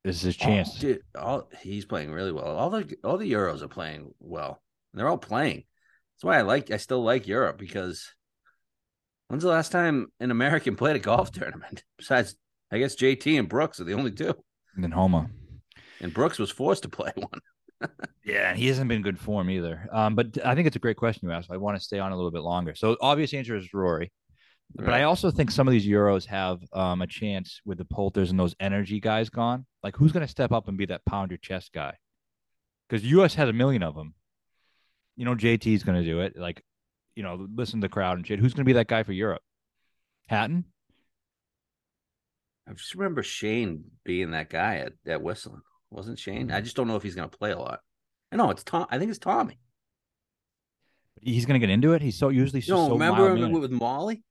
[0.05, 0.71] This is his oh, chance.
[0.77, 2.45] Oh, dude, all he's playing really well.
[2.45, 4.61] All the all the Euros are playing well.
[4.93, 5.65] They're all playing.
[6.15, 6.71] That's why I like.
[6.71, 8.13] I still like Europe because
[9.29, 11.85] when's the last time an American played a golf tournament?
[11.97, 12.35] Besides,
[12.71, 14.35] I guess JT and Brooks are the only two.
[14.75, 15.31] And then Homa.
[16.01, 17.41] And Brooks was forced to play one.
[18.25, 19.87] Yeah, and he hasn't been good form either.
[19.92, 21.51] Um, but I think it's a great question you asked.
[21.51, 22.75] I want to stay on a little bit longer.
[22.75, 24.11] So obvious answer is Rory.
[24.75, 28.31] But I also think some of these Euros have um, a chance with the Poulters
[28.31, 29.66] and those energy guys gone.
[29.83, 31.94] Like, who's going to step up and be that pound your chest guy?
[32.88, 33.35] Because the U.S.
[33.35, 34.14] has a million of them.
[35.16, 36.37] You know, JT's going to do it.
[36.37, 36.64] Like,
[37.14, 38.40] you know, listen to the crowd and shit.
[38.40, 39.42] Who's going to be that guy for Europe?
[40.27, 40.64] Hatton?
[42.68, 45.62] I just remember Shane being that guy at, at Whistling.
[45.95, 46.51] Wasn't Shane?
[46.51, 46.65] I mm-hmm.
[46.65, 47.79] just don't know if he's going to play a lot.
[48.33, 48.87] I know it's Tom.
[48.91, 49.59] I think it's Tommy.
[51.23, 52.03] He's going to get into it.
[52.03, 54.25] He's so usually You so remember with Molly?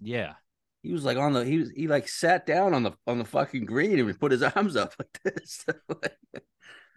[0.00, 0.34] Yeah.
[0.82, 3.24] He was like on the he was he like sat down on the on the
[3.24, 5.66] fucking green and he put his arms up like this.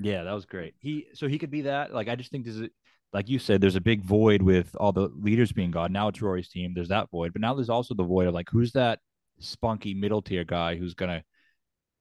[0.04, 0.74] Yeah, that was great.
[0.80, 1.94] He so he could be that.
[1.94, 2.70] Like I just think there's a
[3.14, 5.94] like you said, there's a big void with all the leaders being gone.
[5.94, 6.74] Now it's Rory's team.
[6.74, 9.00] There's that void, but now there's also the void of like who's that
[9.38, 11.24] spunky middle tier guy who's gonna,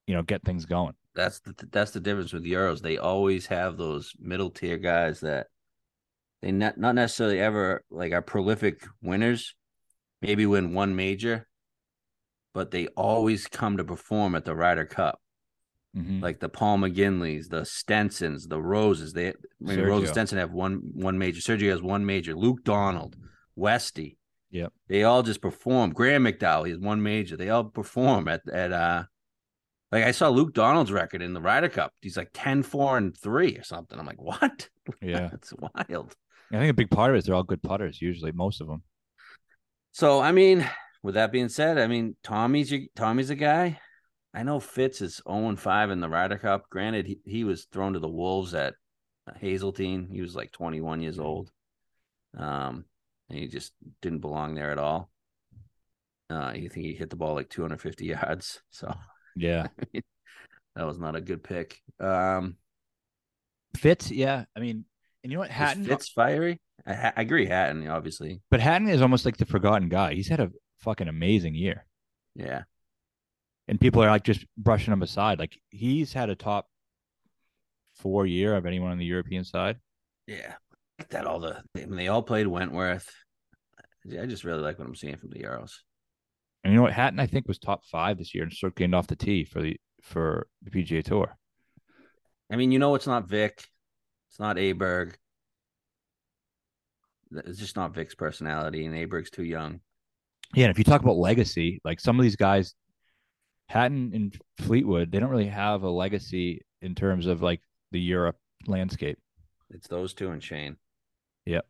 [0.06, 0.94] you know, get things going.
[1.14, 2.80] That's the that's the difference with Euros.
[2.80, 5.48] They always have those middle tier guys that
[6.42, 9.54] they not not necessarily ever like are prolific winners,
[10.22, 11.48] maybe win one major,
[12.54, 15.20] but they always come to perform at the Ryder Cup.
[15.96, 16.22] Mhm.
[16.22, 19.12] Like the Paul McGinleys, the Stensons, the Roses.
[19.12, 21.40] They I mean, Rose and Stenson have one one major.
[21.40, 22.34] Sergio has one major.
[22.34, 23.16] Luke Donald,
[23.56, 24.16] Westy.
[24.52, 24.72] Yep.
[24.88, 25.92] They all just perform.
[25.92, 27.36] Graeme McDowell, he has one major.
[27.36, 29.04] They all perform at at uh
[29.92, 31.92] like I saw Luke Donald's record in the Ryder Cup.
[32.00, 33.98] He's like 10, 4, and 3 or something.
[33.98, 34.68] I'm like, what?
[35.00, 36.16] Yeah, That's wild.
[36.52, 38.02] I think a big part of it is they're all good putters.
[38.02, 38.82] Usually, most of them.
[39.92, 40.68] So I mean,
[41.02, 43.78] with that being said, I mean Tommy's your, Tommy's a guy.
[44.34, 46.68] I know Fitz is 0 5 in the Ryder Cup.
[46.70, 48.74] Granted, he, he was thrown to the Wolves at
[49.38, 50.08] Hazeltine.
[50.10, 51.50] He was like 21 years old.
[52.36, 52.84] Um,
[53.28, 53.72] and he just
[54.02, 55.10] didn't belong there at all.
[56.28, 58.60] Uh, you think he hit the ball like 250 yards.
[58.70, 58.92] So
[59.40, 59.68] Yeah,
[60.76, 61.78] that was not a good pick.
[61.98, 62.56] Um,
[63.76, 64.10] Fitz.
[64.10, 64.84] Yeah, I mean,
[65.22, 65.84] and you know what, Hatton.
[65.84, 66.60] Fitz fiery?
[66.86, 67.46] I, I agree.
[67.46, 68.40] Hatton, obviously.
[68.50, 70.14] But Hatton is almost like the forgotten guy.
[70.14, 70.50] He's had a
[70.80, 71.86] fucking amazing year.
[72.34, 72.62] Yeah.
[73.68, 75.38] And people are like just brushing him aside.
[75.38, 76.66] Like he's had a top
[77.96, 79.76] four year of anyone on the European side.
[80.26, 80.54] Yeah.
[80.98, 83.08] Like that all the I mean, they all played Wentworth.
[84.18, 85.82] I just really like what I'm seeing from the Arrows.
[86.62, 86.92] And you know what?
[86.92, 89.44] Hatton, I think, was top five this year and sort of gained off the tee
[89.44, 91.36] for the for the PGA Tour.
[92.50, 93.64] I mean, you know, it's not Vic,
[94.28, 95.14] it's not Aberg.
[97.32, 99.80] It's just not Vic's personality, and Aberg's too young.
[100.54, 102.74] Yeah, and if you talk about legacy, like some of these guys,
[103.68, 107.60] Hatton and Fleetwood, they don't really have a legacy in terms of like
[107.92, 109.18] the Europe landscape.
[109.70, 110.76] It's those two and Shane.
[111.46, 111.66] Yep.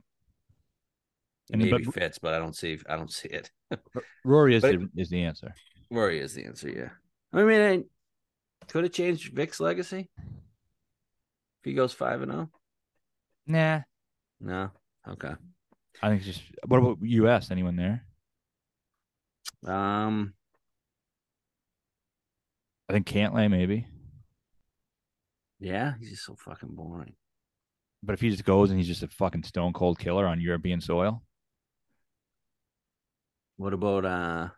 [1.58, 2.78] Maybe but- Fitz, but I don't see.
[2.88, 3.50] I don't see it.
[4.24, 5.54] Rory is But the, is the answer.
[5.90, 6.68] Rory is the answer.
[6.68, 6.90] Yeah.
[7.32, 12.50] I mean, I could have changed Vic's legacy if he goes five and zero.
[13.46, 13.80] Nah,
[14.40, 14.70] No.
[15.08, 15.32] Okay.
[16.02, 16.42] I think it's just.
[16.66, 17.50] What about U.S.?
[17.50, 18.04] Anyone there?
[19.66, 20.34] Um.
[22.88, 23.86] I think Cantlay maybe.
[25.60, 27.14] Yeah, he's just so fucking boring.
[28.02, 30.80] But if he just goes and he's just a fucking stone cold killer on European
[30.80, 31.22] soil,
[33.60, 34.48] What about uh?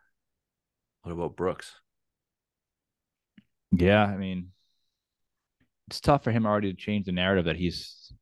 [1.03, 1.75] What about Brooks?
[3.73, 4.53] yeah, I mean,
[5.89, 8.13] it's tough for him already to change the narrative that he's,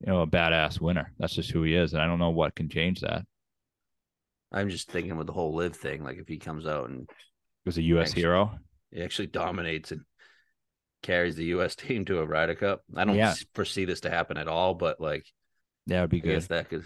[0.00, 1.14] you know, a badass winner.
[1.18, 3.22] That's just who he is, and I don't know what can change that.
[4.52, 6.04] I'm just thinking with the whole LIV thing.
[6.04, 7.08] Like if he comes out and
[7.64, 8.08] was a U.S.
[8.10, 8.58] Actually- hero.
[8.90, 10.02] he actually dominates and
[11.02, 11.74] carries the U.S.
[11.76, 12.82] team to a Ryder Cup.
[12.94, 13.34] I don't Yeah.
[13.54, 15.24] foresee this to happen at all, but like
[15.86, 16.56] That would be I guess good.
[16.56, 16.84] that could.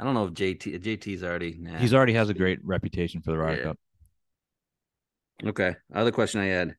[0.00, 1.58] I don't know if JT JT's already.
[1.60, 1.76] Nah.
[1.76, 3.64] He's already has a great reputation for the Ryder Yeah.
[3.64, 3.78] Cup.
[5.44, 5.76] okay.
[5.94, 6.74] Other question I had: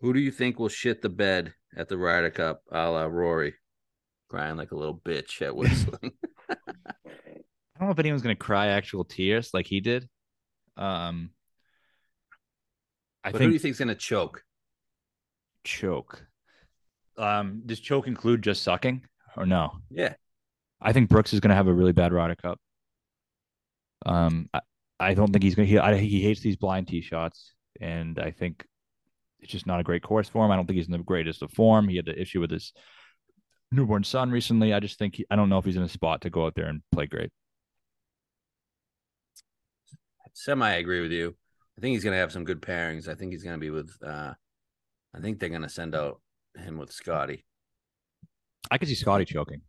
[0.00, 3.54] Who do you think will shit the bed at the Ryder Cup, a la Rory,
[4.28, 6.12] crying like a little bitch at whistling?
[6.48, 10.08] I don't know if anyone's gonna cry actual tears like he did.
[10.76, 11.30] Um,
[13.24, 14.44] I but who do think you think's gonna choke?
[15.64, 16.24] choke.
[17.18, 19.04] Um, does choke include just sucking
[19.36, 19.72] or no?
[19.90, 20.14] Yeah,
[20.80, 22.58] I think Brooks is going to have a really bad Ryder Cup.
[24.04, 24.60] Um, I,
[25.00, 25.72] I don't think he's going to.
[25.72, 28.64] He, I, he hates these blind tee shots, and I think
[29.40, 30.50] it's just not a great course for him.
[30.50, 31.88] I don't think he's in the greatest of form.
[31.88, 32.72] He had the issue with his
[33.72, 34.72] newborn son recently.
[34.72, 36.54] I just think he, I don't know if he's in a spot to go out
[36.54, 37.30] there and play great.
[40.36, 41.34] semi agree with you.
[41.76, 43.08] I think he's gonna have some good pairings.
[43.08, 43.90] I think he's gonna be with.
[44.04, 44.34] uh
[45.14, 46.20] I think they're gonna send out
[46.56, 47.44] him with Scotty.
[48.70, 49.62] I could see Scotty choking.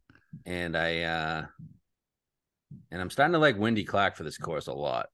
[0.46, 1.46] And I uh
[2.92, 5.08] and I'm starting to like Wyndham Clark for this course a lot.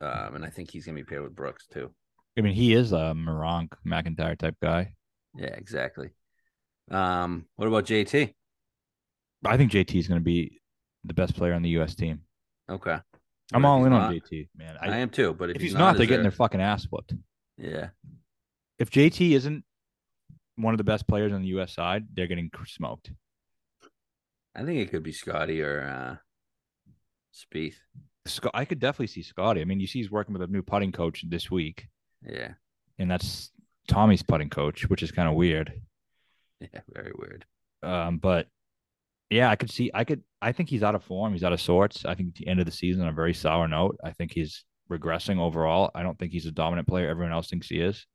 [0.00, 1.90] Um, and I think he's gonna be paired with Brooks too.
[2.36, 4.94] I mean, he is a Meronk MacIntyre type guy.
[5.34, 6.10] Yeah, exactly.
[6.90, 8.32] Um, what about JT?
[9.44, 10.60] I think JT is going to be
[11.04, 11.94] the best player on the U.S.
[11.94, 12.20] team.
[12.70, 12.96] Okay,
[13.52, 14.76] I'm But all in not- on JT, man.
[14.80, 15.34] I, I, am too.
[15.34, 17.14] But if, if he's, not, they're getting there- their fucking ass whooped.
[17.56, 17.88] yeah.
[18.78, 19.64] If JT isn't
[20.56, 21.72] one of the best players on the U.S.
[21.74, 23.10] side, they're getting smoked.
[24.58, 26.16] I think it could be Scotty or uh
[27.34, 27.76] Spieth.
[28.26, 29.60] Scott, I could definitely see Scotty.
[29.60, 31.86] I mean, you see, he's working with a new putting coach this week,
[32.26, 32.54] Yeah,
[32.98, 33.52] and that's
[33.86, 35.72] Tommy's putting coach, which is kind of weird.
[36.60, 37.44] yeah, very weird.
[37.82, 38.48] Um, but
[39.30, 39.90] yeah, I could see.
[39.94, 40.22] I could.
[40.42, 41.32] I think he's out of form.
[41.32, 42.04] He's out of sorts.
[42.04, 43.96] I think at the end of the season, on a very sour note.
[44.02, 45.90] I think he's regressing overall.
[45.94, 47.08] I don't think he's a dominant player.
[47.08, 48.06] Everyone else thinks he is.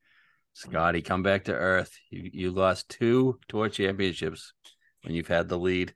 [0.53, 1.97] Scotty, come back to earth.
[2.11, 4.53] You you lost two tour championships
[5.03, 5.93] when you've had the lead.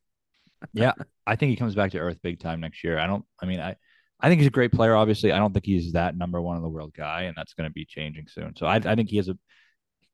[0.74, 0.93] Yeah,
[1.26, 3.00] I think he comes back to earth big time next year.
[3.00, 3.26] I don't.
[3.41, 3.76] I mean, I.
[4.20, 4.96] I think he's a great player.
[4.96, 7.70] Obviously, I don't think he's that number one in the world guy, and that's going
[7.70, 8.56] to be changing soon.
[8.56, 9.38] So I, I think he has a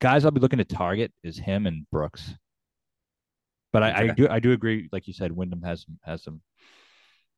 [0.02, 2.34] guys I'll be looking to target is him and Brooks.
[3.72, 6.42] But I, I do I do agree, like you said, Wyndham has has some.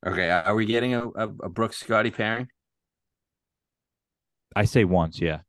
[0.06, 2.48] Okay, are we getting a, a, a Brooks Scotty pairing?
[4.56, 5.42] I say once, yeah.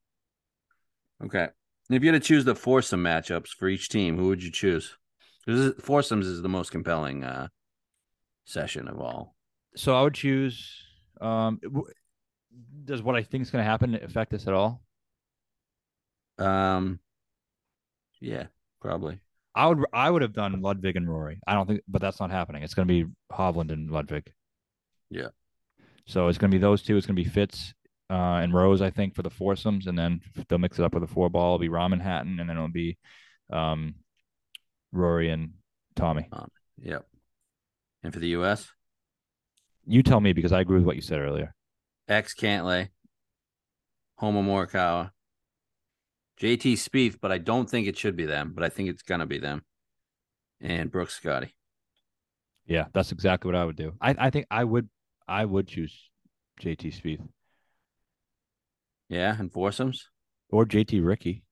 [1.24, 1.48] Okay.
[1.88, 4.50] And if you had to choose the foursome matchups for each team, who would you
[4.50, 4.96] choose?
[5.46, 7.48] Because foursomes is the most compelling uh,
[8.44, 9.36] session of all.
[9.76, 10.82] So I would choose.
[11.20, 11.86] Um, w-
[12.84, 14.82] does what I think is going to happen affect us at all?
[16.38, 16.98] Um,
[18.20, 18.46] yeah,
[18.80, 19.20] probably.
[19.54, 21.40] I would I would have done Ludvig and Rory.
[21.46, 22.62] I don't think, but that's not happening.
[22.62, 24.30] It's going to be Hovland and Ludvig.
[25.10, 25.28] Yeah.
[26.06, 26.96] So it's going to be those two.
[26.96, 27.72] It's going to be Fitz
[28.10, 31.02] uh, and Rose, I think, for the foursomes, and then they'll mix it up with
[31.02, 31.54] a four ball.
[31.54, 32.98] It'll be Rahm and Hatton, and then it'll be
[33.50, 33.94] um,
[34.92, 35.50] Rory and
[35.94, 36.28] Tommy.
[36.32, 36.48] Um,
[36.80, 37.06] yep.
[38.02, 38.68] And for the U.S.,
[39.86, 41.54] You tell me because I agree with what you said earlier.
[42.08, 42.88] X Cantlay,
[44.16, 45.10] Homa Morikawa,
[46.40, 49.26] JT Spieth, but I don't think it should be them, but I think it's gonna
[49.26, 49.64] be them,
[50.60, 51.54] and Brooks Scotty.
[52.66, 53.94] Yeah, that's exactly what I would do.
[54.00, 54.88] I, I think I would
[55.26, 56.10] I would choose
[56.60, 57.26] JT Spieth
[59.08, 60.08] Yeah, and foursomes.
[60.50, 61.42] or JT Rickie.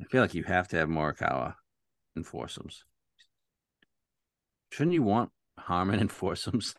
[0.00, 1.54] I feel like you have to have Morikawa
[2.14, 2.84] in foursomes.
[4.70, 6.74] Shouldn't you want Harman in foursomes?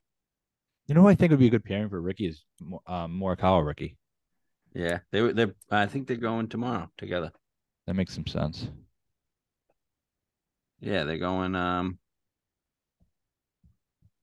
[0.88, 2.44] You know who I think would be a good pairing for Rickie is
[2.86, 3.98] um, Morikawa Rickie.
[4.74, 5.34] Yeah, they were.
[5.34, 5.48] They.
[5.72, 7.32] I think they're going tomorrow together.
[7.88, 8.68] That makes some sense.
[10.80, 11.56] Yeah, they're going.
[11.56, 11.98] Um.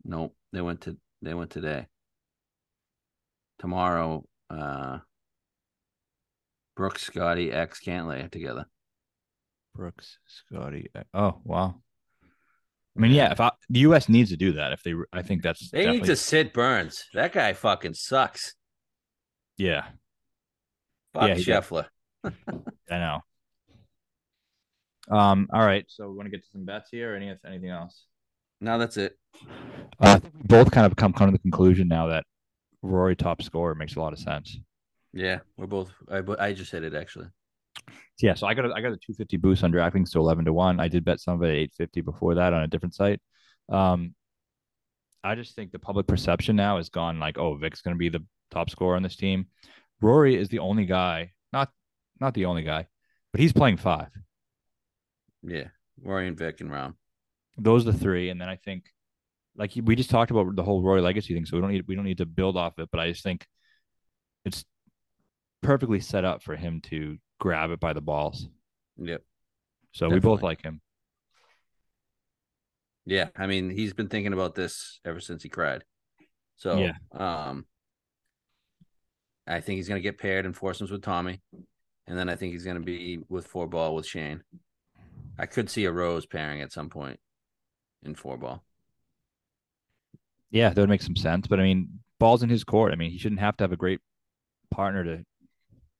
[0.04, 0.96] Nope, they went to.
[1.20, 1.86] They went today.
[3.58, 4.98] Tomorrow, uh.
[6.76, 8.66] Brooks, Scotty, X Cantlay together.
[9.74, 10.90] Brooks, Scotty.
[11.12, 11.76] Oh wow.
[12.96, 13.32] I mean, yeah.
[13.32, 14.08] If I, the U.S.
[14.08, 17.04] needs to do that, if they, I think that's They need to sit Burns.
[17.12, 18.54] That guy fucking sucks.
[19.58, 19.84] Yeah,
[21.12, 21.34] Fuck Yeah.
[21.34, 21.86] Scheffler.
[22.24, 22.32] I
[22.90, 23.20] know.
[25.10, 25.48] Um.
[25.52, 25.84] All right.
[25.88, 27.12] So we want to get to some bets here.
[27.12, 28.04] Or any anything else?
[28.60, 29.18] No, that's it.
[29.44, 29.46] Uh,
[30.00, 32.24] I think we both kind of come come to the conclusion now that
[32.82, 34.58] Rory top scorer makes a lot of sense.
[35.12, 35.90] Yeah, we're both.
[36.10, 37.26] I, I just hit it actually.
[38.20, 40.52] Yeah, so I got a, I got a 250 boost on DraftKings to 11 to
[40.52, 40.80] 1.
[40.80, 43.20] I did bet some of it at 850 before that on a different site.
[43.68, 44.14] Um
[45.22, 48.10] I just think the public perception now has gone like, oh, Vic's going to be
[48.10, 49.46] the top scorer on this team.
[50.02, 51.70] Rory is the only guy, not
[52.20, 52.86] not the only guy,
[53.32, 54.08] but he's playing 5.
[55.42, 55.68] Yeah,
[56.02, 56.94] Rory and Vic and Rahm.
[57.56, 58.84] Those are the three and then I think
[59.56, 61.94] like we just talked about the whole Rory legacy thing, so we don't need we
[61.94, 63.46] don't need to build off it, but I just think
[64.44, 64.64] it's
[65.62, 68.48] perfectly set up for him to grab it by the balls.
[68.96, 69.22] Yep.
[69.92, 70.80] So we both like him.
[73.06, 75.84] Yeah, I mean he's been thinking about this ever since he cried.
[76.56, 76.94] So Yeah.
[77.12, 77.66] um,
[79.46, 81.42] I think he's gonna get paired in foursomes with Tommy,
[82.06, 84.42] and then I think he's gonna be with four ball with Shane.
[85.38, 87.20] I could see a Rose pairing at some point
[88.02, 88.64] in four ball.
[90.50, 91.46] Yeah, that would make some sense.
[91.46, 92.92] But I mean, ball's in his court.
[92.92, 94.00] I mean, he shouldn't have to have a great
[94.70, 95.24] partner to,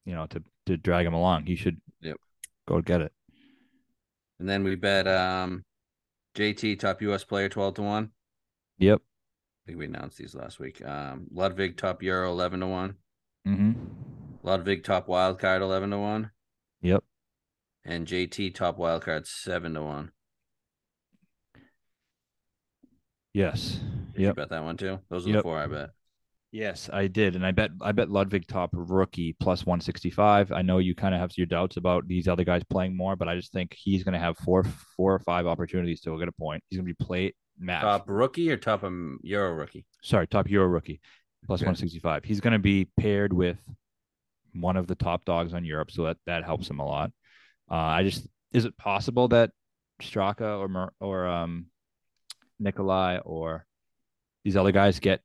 [0.06, 1.46] you know, to to drag him along.
[1.46, 2.16] He should Yep.
[2.66, 3.12] go get it.
[4.38, 5.64] And then we bet um,
[6.34, 8.10] JT top US player twelve to one.
[8.78, 9.00] Yep.
[9.00, 10.84] I think we announced these last week.
[10.84, 12.96] Um, Ludvig top Euro eleven to one.
[13.46, 13.72] Mm-hmm.
[14.42, 16.30] Ludvig top wild card eleven to one,
[16.82, 17.02] Yep.
[17.84, 20.10] and JT top wild card seven to one.
[23.32, 23.80] Yes.
[24.12, 24.36] Did you Yep.
[24.36, 25.00] bet that one too?
[25.08, 25.90] Those are the four I bet.
[26.54, 30.52] Yes, I did, and I bet I bet Ludvig top rookie plus one sixty five.
[30.52, 33.26] I know you kind of have your doubts about these other guys playing more, but
[33.26, 34.62] I just think he's going to have four
[34.96, 36.62] four or five opportunities to get a point.
[36.68, 37.82] He's going to be play match.
[37.82, 39.84] Top rookie or top um, Euro rookie?
[40.04, 41.00] Sorry, top Euro rookie
[41.44, 41.66] plus Okay.
[41.66, 42.22] one sixty five.
[42.22, 43.58] He's going to be paired with
[44.52, 47.10] one of the top dogs on Europe, so that that helps him a lot.
[47.68, 49.50] Uh, I just is it possible that
[50.00, 51.66] Straka or or um
[52.60, 53.66] Nicolai or
[54.44, 55.20] these other guys get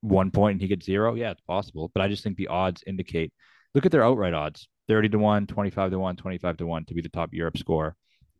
[0.00, 1.14] one point and he gets zero?
[1.14, 3.32] Yeah, it's possible, but I just think the odds indicate.
[3.74, 6.94] Look at their outright odds: thirty to one, 25 to one, 25 to one to
[6.94, 7.96] be the top Europe score.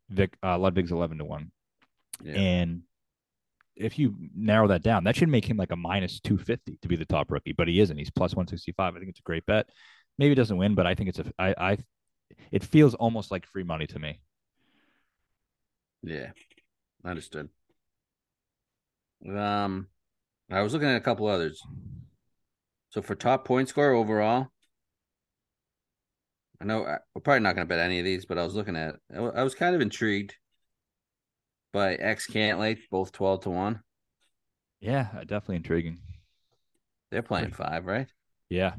[0.08, 1.52] Vic uh, Ludvig's eleven to one,
[2.22, 2.40] Yeah.
[2.40, 2.82] and
[3.76, 6.96] if you narrow that down, that should make him like a minus 250 to be
[6.96, 7.96] the top rookie, but he isn't.
[7.96, 8.94] He's plus 165.
[8.94, 9.68] I think it's a great bet.
[10.18, 11.78] Maybe it doesn't win, but I think it's a I I
[12.52, 14.20] it feels almost like free money to me.
[16.02, 16.32] Yeah,
[17.04, 17.48] understood.
[19.26, 19.88] Um,
[20.50, 21.62] I was looking at a couple others.
[22.90, 24.48] So for top point scorer overall,
[26.60, 26.80] I know
[27.14, 28.96] we're probably not going to bet any of these, but I was looking at.
[29.14, 30.34] I was kind of intrigued
[31.72, 33.80] by X Cantlay, both twelve to one.
[34.80, 35.98] Yeah, definitely intriguing.
[37.10, 38.08] They're playing five, right?
[38.48, 38.74] Yeah.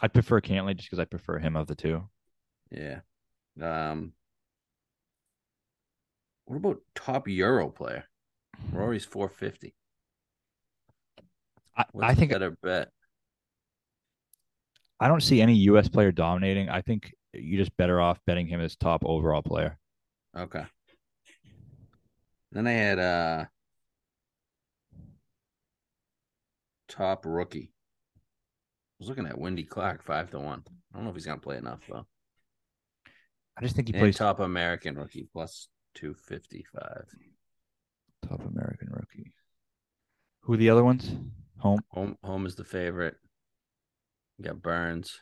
[0.00, 2.08] I prefer Cantlay just because I prefer him of the two.
[2.70, 3.00] Yeah.
[3.60, 4.12] Um.
[6.46, 8.04] What about top Euro player?
[8.72, 9.74] Rory's four fifty.
[11.80, 12.90] I, I a think better bet?
[15.00, 16.68] I don't see any US player dominating.
[16.68, 19.78] I think you're just better off betting him as top overall player.
[20.36, 20.64] Okay.
[22.52, 23.44] Then I had uh
[26.88, 27.72] top rookie.
[28.16, 30.64] I was looking at Wyndham Clark five to one.
[30.92, 32.06] I don't know if he's gonna play enough though.
[33.56, 37.06] I just think he And plays top, top American rookie plus two fifty five.
[38.28, 39.34] Top American rookie.
[40.42, 41.10] Who are the other ones?
[41.60, 41.82] Homa.
[41.90, 43.16] Homa Homa is the favorite.
[44.38, 45.20] You got Burns.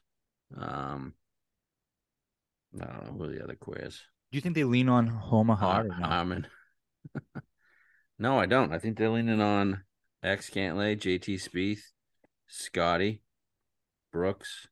[0.57, 1.14] Um
[2.80, 3.99] I don't know who the other quiz.
[4.30, 6.03] Do you think they lean on Homa hard or not?
[6.11, 6.47] Harman.
[8.18, 8.72] no, I don't.
[8.72, 9.82] I think they're leaning on
[10.22, 11.80] X Cantlay, JT Spieth,
[12.47, 13.22] Scotty,
[14.12, 14.68] Brooks.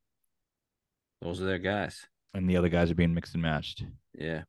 [1.23, 2.07] Those are their guys.
[2.35, 3.83] and the other guys are being mixed and matched.
[4.13, 4.43] Yeah.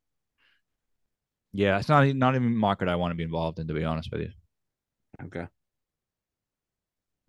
[1.53, 4.09] Yeah, it's not not even market I want to be involved in, to be honest
[4.11, 4.29] with you.
[5.23, 5.47] Okay.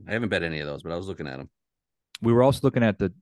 [0.06, 1.50] I haven't bet any of those, but I was looking at them.
[2.22, 3.12] We were also looking at the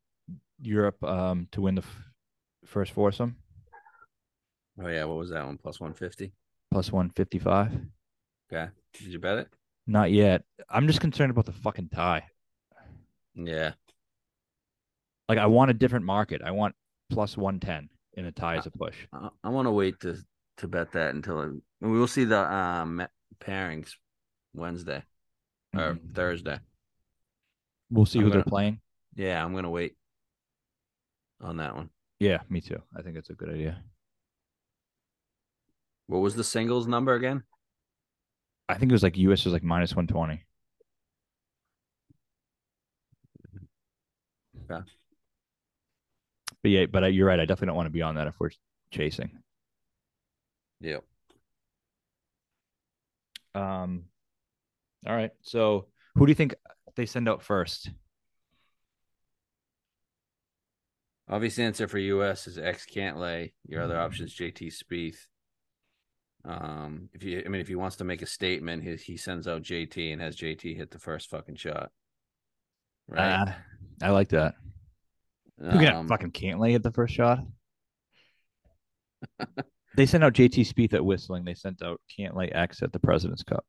[0.61, 2.11] Europe um to win the f-
[2.65, 3.37] first foursome
[4.83, 5.57] Oh yeah, what was that one?
[5.59, 6.33] Plus one fifty.
[6.71, 7.73] plus one fifty five.
[8.53, 8.71] Okay.
[8.93, 9.49] Did you bet it?
[9.87, 10.43] Not yet.
[10.69, 12.25] I'm just concerned about the fucking tie.
[13.35, 13.73] Yeah.
[15.29, 16.43] Like I want a different market.
[16.45, 16.75] I want
[17.11, 18.97] plus one ten in a tie as a push.
[19.13, 20.17] I, I want to wait to
[20.59, 21.47] to bet that until I,
[21.87, 23.07] we will see the um
[23.41, 23.93] pairings
[24.55, 25.03] Wednesday
[25.79, 26.15] or Mhm.
[26.15, 26.61] Thursday.
[27.91, 28.81] We'll see I'm who they're playing.
[29.15, 29.97] Yeah, I'm gonna wait
[31.41, 31.91] on that one.
[32.19, 32.83] Yeah, me too.
[32.95, 33.83] I think it's a good idea.
[36.07, 37.45] What was the singles number again?
[38.69, 40.45] I think it was like US was like minus one twenty.
[44.71, 44.85] Okay.
[46.63, 47.39] But yeah, but you're right.
[47.39, 48.51] I definitely don't want to be on that if we're
[48.91, 49.31] chasing.
[50.81, 51.05] Yep.
[53.55, 54.05] Um,
[55.07, 55.31] all right.
[55.43, 56.55] So who do you think
[56.97, 57.91] they send out first?
[61.29, 63.53] Obvious answer for US is X Cantlay.
[63.67, 65.27] Your other option is JT Spieth.
[66.45, 69.49] Um, if you, I mean, if he wants to make a statement, he he sends
[69.49, 71.91] out JT and has JT hit the first fucking shot.
[73.09, 73.47] Right.
[73.49, 73.59] Ah,
[74.03, 74.55] I like that.
[75.59, 77.41] Who can Um, fucking Cantlay at the first shot?
[79.97, 81.45] they sent out JT Spieth at Whistling.
[81.45, 83.65] They sent out Cantlay X at the President's Cup.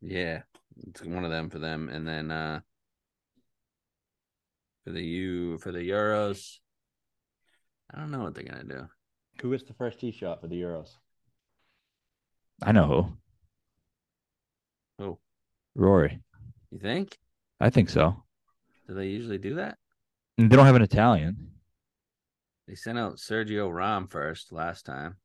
[0.00, 0.42] Yeah,
[0.86, 2.60] it's one of them for them, and then uh
[4.84, 6.58] for the U for the Euros,
[7.92, 8.88] I don't know what they're gonna do.
[9.42, 10.90] Who gets the first tee shot for the Euros?
[12.62, 12.86] I know
[14.98, 15.04] who.
[15.04, 15.18] Who?
[15.74, 16.20] Rory.
[16.70, 17.16] You think?
[17.60, 18.22] I think so.
[18.88, 19.78] Do they usually do that?
[20.38, 21.50] And they don't have an Italian.
[22.66, 25.16] They sent out Sergio Rahm first last time,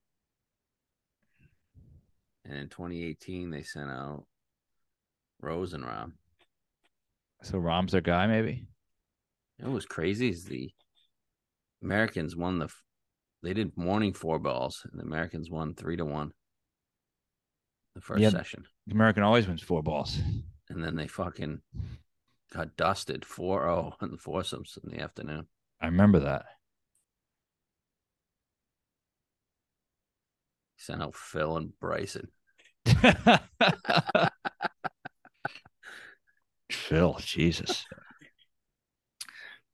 [2.46, 4.26] and in 2018 they sent out
[5.44, 6.14] Rose and Rahm.
[7.44, 8.66] So Rahm's their guy, maybe.
[9.60, 10.72] It was crazy is the
[11.84, 12.70] Americans won the.
[13.44, 16.32] They did morning four balls, and the Americans won three to one.
[17.96, 18.30] The first Yeah.
[18.30, 18.64] session.
[18.88, 20.18] The American always wins four balls.
[20.70, 21.62] and then they fucking
[22.54, 25.46] got dusted 4-0 in the foursomes in the afternoon.
[25.82, 26.46] I remember that.
[30.78, 32.30] Sent out Phil and Bryson.
[36.94, 37.88] Phil, Jesus.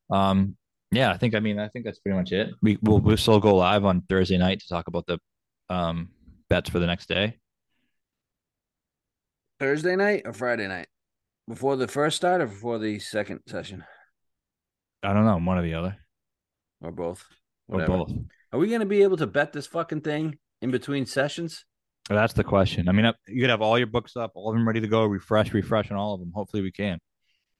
[0.09, 0.55] Um,
[0.89, 2.51] yeah, I think I mean I think that's pretty much it.
[2.61, 5.20] We will we'll still go live on Thursday night to talk about the
[5.70, 6.11] um
[6.49, 7.38] bets for the next day.
[9.59, 10.88] Thursday night or Friday night?
[11.45, 13.84] Before the first start or before the second session?
[15.03, 15.97] I don't know, one or the other.
[16.82, 17.26] Or both?
[17.67, 18.13] Or both.
[18.53, 21.65] Are we going to be able to bet this fucking thing in between sessions?
[22.09, 22.89] That's the question.
[22.89, 24.88] I mean, uh, you could have all your books up, all of them ready to
[24.88, 26.32] go, refresh, refresh on all of them.
[26.34, 26.97] Hopefully, we can.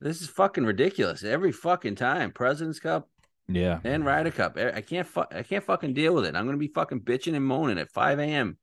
[0.02, 1.24] This is fucking ridiculous.
[1.24, 2.32] Every fucking time.
[2.32, 3.10] President's Cup
[3.48, 4.58] Yeah, and Ryder Cup.
[4.58, 6.36] I I can't fu- I can't fucking deal with it.
[6.36, 8.58] I'm going to be fucking bitching and moaning at 5 a.m.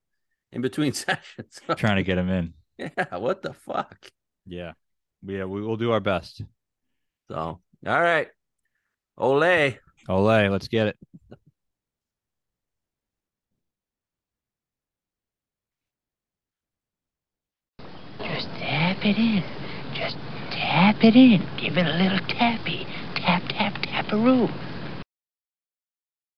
[0.53, 1.61] in between sessions.
[1.77, 2.55] trying to get them in.
[2.79, 4.11] yeah, what the fuck?
[4.47, 4.73] Yeah,
[5.27, 6.43] yeah, we will do our best.
[7.29, 7.61] So, all
[8.03, 8.29] right.
[9.19, 9.75] Ole.
[10.09, 10.97] Olay, let's get it.
[18.21, 19.43] Just tap it in.
[20.77, 21.41] Tap it in.
[21.57, 22.87] Give it a little tappy.
[23.15, 24.47] Tap, tap, taparoo.